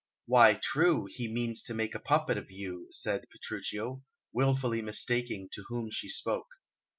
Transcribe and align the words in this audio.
"Why, 0.25 0.55
true, 0.55 1.05
he 1.07 1.27
means 1.31 1.61
to 1.61 1.75
make 1.75 1.93
a 1.93 1.99
puppet 1.99 2.35
of 2.35 2.49
you," 2.49 2.87
said 2.89 3.27
Petruchio, 3.29 4.01
wilfully 4.33 4.81
mistaking 4.81 5.49
to 5.51 5.65
whom 5.67 5.91
she 5.91 6.09
spoke. 6.09 6.47